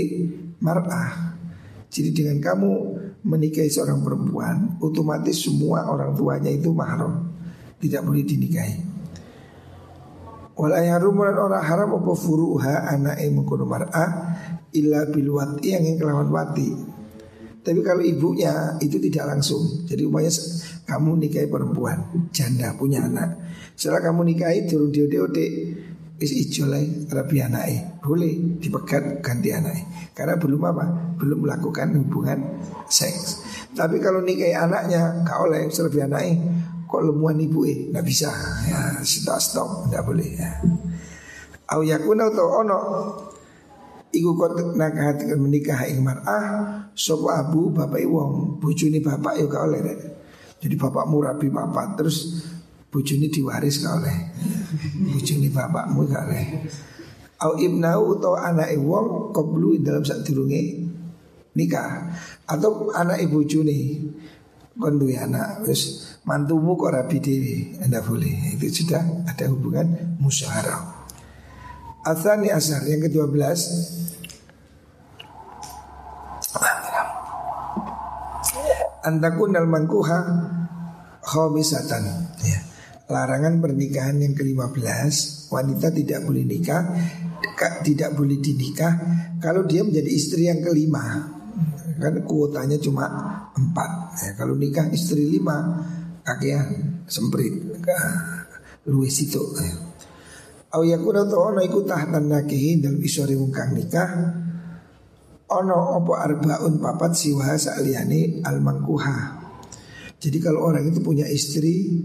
[0.61, 1.33] mar'ah.
[1.89, 2.71] Jadi dengan kamu
[3.25, 7.33] menikahi seorang perempuan, otomatis semua orang tuanya itu mahram,
[7.81, 8.77] tidak boleh dinikahi.
[10.55, 14.09] Wal ayharum orang haram apa furuha anake mengkono mar'ah
[14.71, 16.90] illa bil wati yang kelawan wati.
[17.61, 19.85] Tapi kalau ibunya itu tidak langsung.
[19.85, 20.33] Jadi umpamanya
[20.89, 23.37] kamu nikahi perempuan, janda punya anak.
[23.77, 25.25] Setelah kamu nikahi turun dia dia
[26.21, 28.01] is ijolai rapi anake.
[28.01, 30.13] Boleh dipegat ganti anake.
[30.17, 30.85] Karena belum apa?
[31.21, 33.45] Belum melakukan hubungan seks.
[33.77, 36.33] Tapi kalau nikahi anaknya gak oleh serbi anake
[36.91, 38.27] kok lemuan ibu eh nggak bisa
[38.67, 40.59] ya stop stop nggak boleh ya.
[41.71, 42.79] Au yakuna atau ono
[44.11, 49.99] Iku kot nakahat menikah ing mar'ah Sopo abu bapak wong Bujuni bapak yuk oleh deh.
[50.59, 52.43] Jadi bapak murabi bapak Terus
[52.91, 54.17] bujuni diwaris gak oleh.
[55.15, 56.45] Bujuni bapakmu gak oleh.
[57.41, 60.83] Au ibnau atau anak wong Koblu dalam saat dirungi
[61.55, 62.11] nikah.
[62.51, 64.11] Atau anak ibu juni
[64.75, 68.59] Kon anak Terus mantumu kok rabi dewi Anda boleh.
[68.59, 70.90] Itu sudah ada hubungan musyawarah
[72.01, 73.37] Asani asar yang ke-12
[79.01, 80.19] Antakun al mangkuha
[81.21, 82.03] khomisatan
[82.41, 82.59] ya.
[83.05, 85.13] Larangan pernikahan yang ke-15
[85.53, 86.89] Wanita tidak boleh nikah
[87.85, 88.93] Tidak boleh dinikah
[89.37, 91.29] Kalau dia menjadi istri yang kelima
[92.01, 93.05] Kan kuotanya cuma
[93.53, 93.91] empat.
[94.25, 95.85] Ya, Kalau nikah istri lima
[96.21, 97.61] Kakean semprit.
[98.85, 99.90] Luwes itu ya.
[100.71, 104.07] Au yakuna to ono iku tahtan nakihi dalam isore wong kang nikah
[105.51, 109.17] ono opo arbaun papat siwa sa'liani al mangkuha.
[110.15, 111.99] Jadi kalau orang itu punya istri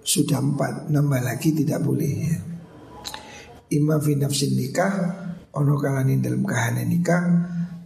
[0.00, 2.38] sudah empat nambah lagi tidak boleh ya.
[3.76, 4.92] Ima fi nafsin nikah
[5.52, 7.22] ono kalani dalam kahanan nikah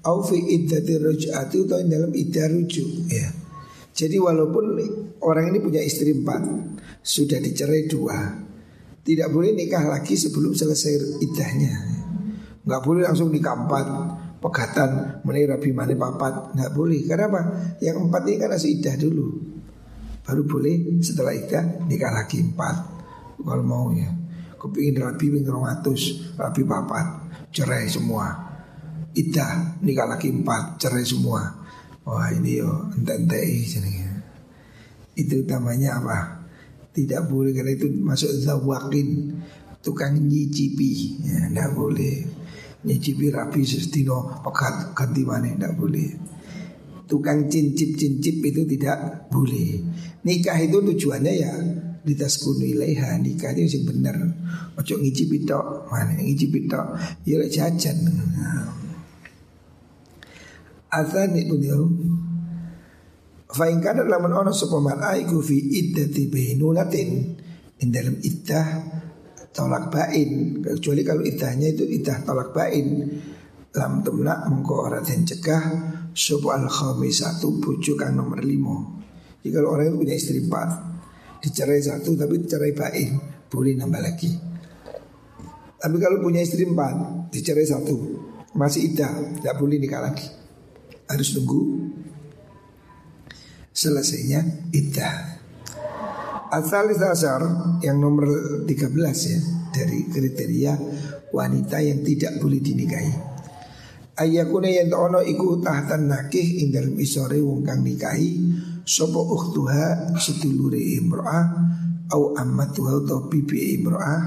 [0.06, 3.34] au fi iddati ruj'ati atau dalam iddah rujuk ya.
[3.90, 4.78] Jadi walaupun
[5.26, 6.42] orang ini punya istri empat
[7.02, 8.43] sudah dicerai dua
[9.04, 11.74] tidak boleh nikah lagi sebelum selesai idahnya.
[12.64, 13.86] Nggak boleh langsung nikah empat
[14.40, 17.04] pegatan mulai rabi mani papat nggak boleh.
[17.04, 17.40] Karena apa?
[17.84, 19.26] Yang empat ini kan harus idah dulu.
[20.24, 22.76] Baru boleh setelah idah nikah lagi empat.
[23.44, 24.08] Kalau mau ya.
[24.56, 27.06] Kepingin rabi pingin ratus, rabi papat,
[27.52, 28.32] cerai semua.
[29.12, 31.44] Idah nikah lagi empat, cerai semua.
[32.08, 33.40] Wah ini yo ente-ente
[35.12, 36.33] Itu namanya apa?
[36.94, 39.34] Tidak boleh karena itu masuk zawakin
[39.82, 41.20] Tukang nyicipi.
[41.26, 42.16] Ya, Tidak boleh.
[42.86, 46.08] Nyicipi rapi sestino Pekat ganti mana Tidak boleh.
[47.04, 49.76] Tukang cincip-cincip itu tidak boleh.
[50.24, 51.52] Nikah itu tujuannya ya
[52.00, 54.16] Ditaskunu ilaiha Nikah itu yang benar.
[54.78, 56.96] Ojo ngicipi tok Mana ngicipi tok?
[57.26, 57.98] Ya jajan.
[58.08, 58.84] Nah.
[60.94, 61.74] Azan dia
[63.54, 64.82] Fa in kana lamun ono sapa
[65.14, 67.10] iku fi iddati bainunatin
[67.78, 68.66] in dalam iddah
[69.54, 70.58] tolak bain.
[70.58, 72.86] Kecuali kalau iddahnya itu iddah tolak bain.
[73.74, 75.62] Lam tumna mengko ora den cegah
[76.10, 78.94] sapa al khamisatu bojo kang nomor 5
[79.44, 80.68] jadi kalau orang itu punya istri empat
[81.44, 83.20] dicerai satu tapi dicerai bain
[83.52, 84.32] boleh nambah lagi.
[85.76, 87.92] Tapi kalau punya istri empat dicerai satu
[88.56, 90.24] masih iddah tidak boleh nikah lagi.
[91.04, 91.83] Harus tunggu
[93.74, 95.42] selesainya iddah.
[96.54, 97.42] Asal asar
[97.82, 98.70] yang nomor 13
[99.02, 99.40] ya
[99.74, 100.72] dari kriteria
[101.34, 103.34] wanita yang tidak boleh dinikahi.
[104.14, 108.38] Ayakuna yang ono iku tahtan nakih ing dalam isore wong kang nikahi
[108.86, 111.44] sopo ukhtuha sedulure imro'ah
[112.14, 114.22] au ammatuha atau bibi imro'ah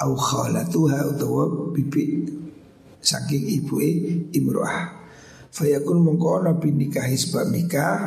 [0.00, 2.24] au khalatuha atau bibi
[3.04, 3.90] saking ibuke
[4.32, 4.96] imro'ah.
[5.52, 8.00] Fayakun mongko ono binikahi sebab nikah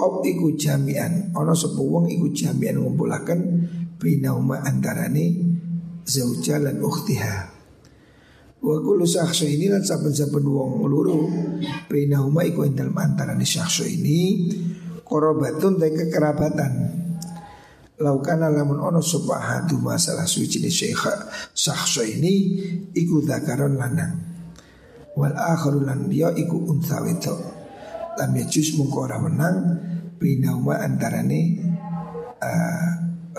[0.00, 1.28] Op iku jamian.
[1.36, 3.40] Ono sepuh iku jamian ngumpulaken
[4.00, 5.52] Binauma antarane
[6.08, 7.36] Zauja lan ukhtiha.
[8.60, 11.28] Wa kullu syakhsu ini lan saben-saben wong luru
[11.88, 14.48] Binauma iku ing dalem antarane syakhsu ini
[15.04, 16.72] Korobatun dan kekerabatan
[18.00, 22.34] Laukana lamun ono subahatu masalah suci ni syekha syakhsu ini
[22.96, 24.16] Iku zakaron lanang.
[25.16, 27.00] Wal akharu lan dia iku untha
[28.20, 29.56] lam yajus mungko ora menang
[30.20, 31.64] binauma antarane
[32.44, 32.90] uh,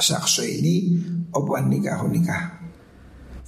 [0.02, 0.98] sakso ini
[1.30, 2.62] opo nikah nikah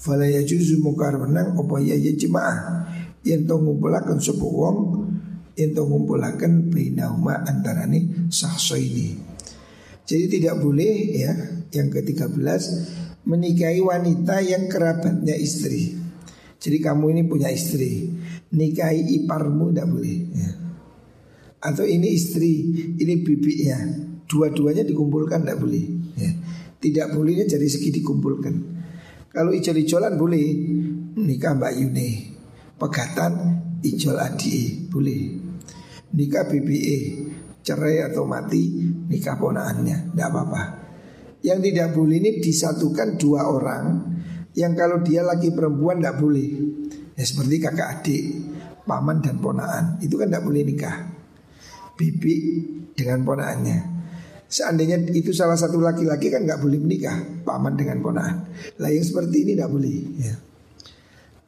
[0.03, 2.83] Fala yajuzu mukar menang apa ya ya jemaah
[3.23, 5.07] yen to ngumpulaken sapa wong
[5.55, 9.15] yen to ngumpulaken bainahuma antarane sahso ini.
[10.03, 11.31] Jadi tidak boleh ya
[11.71, 12.35] yang ke-13
[13.23, 15.95] menikahi wanita yang kerabatnya istri.
[16.59, 18.11] Jadi kamu ini punya istri,
[18.51, 20.19] nikahi iparmu tidak boleh.
[20.35, 20.51] Ya.
[21.63, 23.79] Atau ini istri, ini bibinya,
[24.27, 25.85] dua-duanya dikumpulkan tidak boleh.
[26.19, 26.31] Ya.
[26.83, 28.55] Tidak bolehnya jadi segi dikumpulkan.
[29.31, 30.45] Kalau ijol-ijolan boleh
[31.15, 32.09] nikah Mbak Yune,
[32.75, 33.33] pegatan
[33.79, 35.39] ijol adi boleh.
[36.13, 36.99] Nikah BBE,
[37.63, 40.63] cerai atau mati nikah ponaannya, tidak apa-apa.
[41.41, 43.85] Yang tidak boleh ini disatukan dua orang
[44.53, 46.49] yang kalau dia lagi perempuan tidak boleh.
[47.15, 48.23] Ya seperti kakak adik,
[48.83, 51.22] paman dan ponaan itu kan tidak boleh nikah.
[51.93, 52.35] Bibi
[52.93, 53.93] dengan ponaannya.
[54.53, 58.45] Seandainya itu salah satu laki-laki kan nggak boleh menikah paman dengan ponaan.
[58.77, 59.97] Lah yang seperti ini tidak boleh.
[60.21, 60.35] Ya.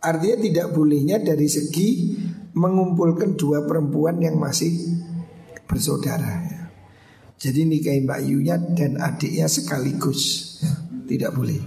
[0.02, 2.18] Artinya tidak bolehnya dari segi
[2.58, 4.74] mengumpulkan dua perempuan yang masih
[5.70, 6.34] bersaudara.
[6.50, 6.62] Ya.
[7.36, 10.22] Jadi nikahin Mbak Yunya dan adiknya sekaligus,
[10.64, 10.74] ya.
[11.06, 11.62] tidak boleh.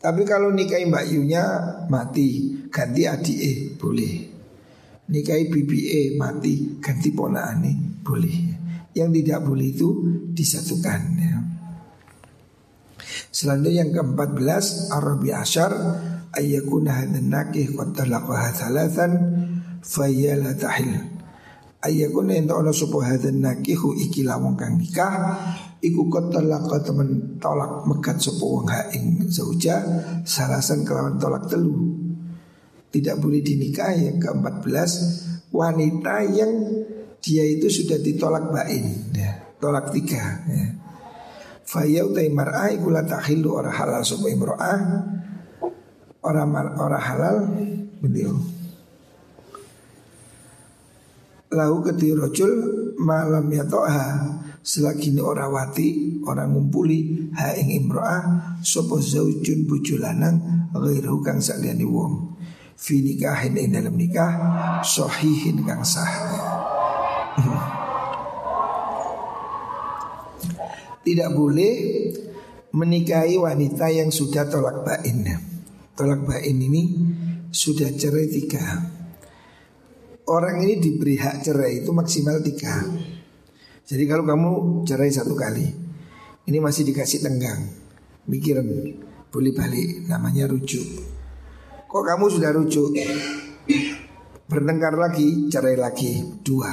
[0.00, 1.44] Tapi kalau nikahin Mbak Yunya
[1.92, 4.29] mati ganti adik eh boleh.
[5.10, 5.50] Nikahi
[5.90, 7.66] eh mati ganti ponaan
[8.06, 8.36] boleh.
[8.94, 9.88] Yang tidak boleh itu
[10.34, 11.36] disatukan ya.
[13.30, 15.72] Selanjutnya yang ke-14 Arabi Asyar
[16.34, 19.12] Ayyakuna hadan nakih Qad talaqaha thalathan
[19.86, 20.98] Fayyala tahil
[21.80, 25.38] Ayyakuna yang ta'ala subuh hadan nakihu Iki lawang kang nikah
[25.80, 29.30] Iku qad talaqa temen tolak mekat subuh wang haing
[30.26, 31.99] Salasan kelawan tolak telu
[32.90, 34.90] Tidak boleh dinikah yang ke-14
[35.50, 36.52] Wanita yang
[37.20, 40.66] dia itu sudah ditolak bain ya, tolak tiga ya.
[41.66, 44.80] Faya utai mar'ah ikula takhilu orang halal sopa imro'ah.
[46.20, 47.36] Orang orang halal
[48.04, 48.36] beliau
[51.50, 52.52] Lahu keti rojul
[53.00, 54.28] malam ya to'ha
[54.60, 61.88] Selagi ini orang wati Orang ngumpuli ha ing imro'ah Sopo zaujun bujulanang Ghiru kang saliani
[61.88, 62.36] wong
[62.80, 66.08] Fi nikahin ing dalam nikah Sohihin kang sah
[71.04, 71.74] Tidak boleh
[72.70, 75.26] menikahi wanita yang sudah tolak bain.
[75.96, 76.82] Tolak bain ini
[77.50, 78.62] sudah cerai tiga.
[80.30, 82.86] Orang ini diberi hak cerai itu maksimal tiga.
[83.90, 84.50] Jadi kalau kamu
[84.86, 85.66] cerai satu kali,
[86.46, 87.66] ini masih dikasih tenggang,
[88.30, 88.62] mikiran
[89.34, 91.19] boleh balik, namanya rujuk.
[91.90, 92.94] Kok kamu sudah rujuk,
[94.46, 96.70] bertengkar lagi, cerai lagi, dua,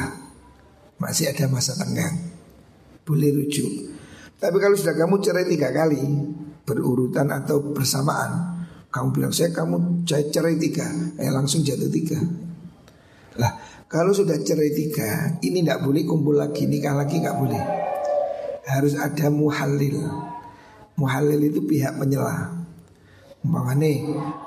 [1.02, 2.38] masih ada masa tenggang,
[3.02, 3.98] boleh rujuk.
[4.38, 6.06] Tapi kalau sudah kamu cerai tiga kali
[6.62, 8.62] berurutan atau bersamaan,
[8.94, 10.86] kamu bilang saya kamu cerai tiga,
[11.18, 12.22] eh langsung jatuh tiga.
[13.42, 13.58] Lah
[13.90, 17.64] kalau sudah cerai tiga, ini tidak boleh kumpul lagi nikah lagi nggak boleh.
[18.70, 19.98] Harus ada muhalil.
[20.94, 22.67] Muhalil itu pihak penyela.
[23.48, 23.88] Umpamanya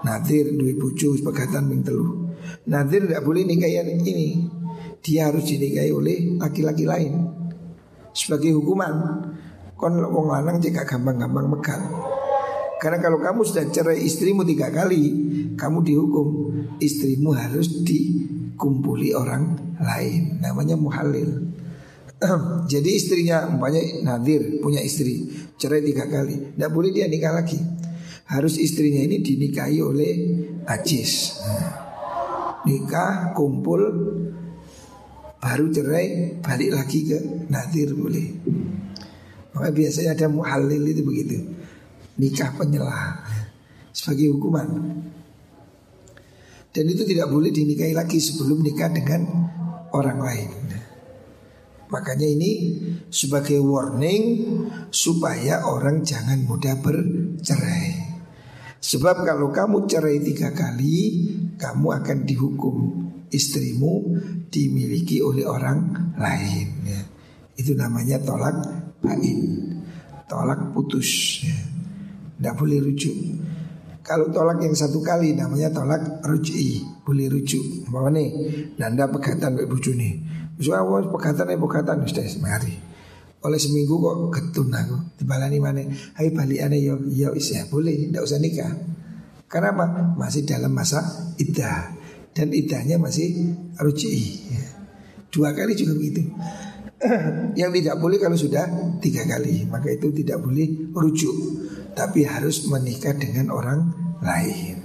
[0.05, 2.37] Nadir dua bucu pegatan ming telu.
[2.69, 4.45] Nadir tidak boleh nikah yang ini.
[5.01, 7.41] Dia harus dinikahi oleh laki-laki lain
[8.13, 8.93] sebagai hukuman
[9.79, 11.85] kon wong lanang jika gampang-gampang megang.
[12.81, 15.03] Karena kalau kamu sudah cerai istrimu tiga kali,
[15.57, 16.29] kamu dihukum
[16.81, 20.41] istrimu harus dikumpuli orang lain.
[20.41, 21.49] Namanya muhalil.
[22.73, 27.57] Jadi istrinya umpamanya Nadir punya istri cerai tiga kali, tidak boleh dia nikah lagi.
[28.31, 30.13] Harus istrinya ini dinikahi oleh
[30.71, 31.43] Ajis.
[32.63, 33.83] Nikah, kumpul,
[35.43, 37.19] baru cerai, balik lagi ke
[37.51, 38.29] Nadir boleh.
[39.51, 41.43] Maka biasanya ada muhalil itu begitu.
[42.23, 43.19] Nikah penyelah.
[43.91, 44.69] Sebagai hukuman.
[46.71, 49.27] Dan itu tidak boleh dinikahi lagi sebelum nikah dengan
[49.91, 50.51] orang lain.
[51.91, 52.79] Makanya ini
[53.11, 54.47] sebagai warning
[54.95, 58.00] Supaya orang jangan mudah bercerai
[58.81, 61.29] Sebab kalau kamu cerai tiga kali
[61.61, 62.77] Kamu akan dihukum
[63.29, 64.17] istrimu
[64.51, 67.01] dimiliki oleh orang lain ya.
[67.55, 68.57] Itu namanya tolak
[69.05, 69.39] bain
[70.25, 71.59] Tolak putus ya.
[72.41, 73.17] Tidak boleh rujuk.
[74.01, 77.85] Kalau tolak yang satu kali namanya tolak ruji Boleh rujuk.
[77.93, 78.29] Bawa nih?
[78.81, 80.15] Nanda pegatan Mbak Bucu nih.
[80.57, 82.90] Misalnya pegatan pegatan Sudah mari
[83.41, 85.81] oleh seminggu kok ketun aku Dibalani mana
[86.13, 88.69] Hai balik aneh yo yo ya boleh Tidak usah nikah
[89.49, 90.13] Karena apa?
[90.13, 91.01] Masih dalam masa
[91.41, 91.97] iddah
[92.37, 94.13] Dan iddahnya masih ruji
[94.53, 94.67] ya.
[95.33, 96.21] Dua kali juga begitu
[97.61, 98.69] yang tidak boleh kalau sudah
[99.01, 101.33] tiga kali maka itu tidak boleh rujuk
[101.97, 103.89] tapi harus menikah dengan orang
[104.21, 104.85] lain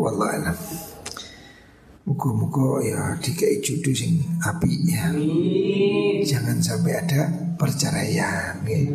[0.00, 0.56] Wallah alam.
[2.08, 5.12] Muka-muka ya dikai jodoh sing api ya.
[6.24, 7.20] Jangan sampai ada
[7.60, 8.60] perceraian.
[8.64, 8.88] Okay.